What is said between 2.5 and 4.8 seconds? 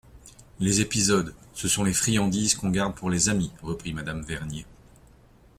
qu'on garde pour les amis, reprit madame Vernier.